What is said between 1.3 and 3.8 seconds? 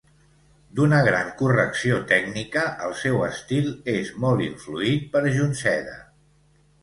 correcció tècnica, el seu estil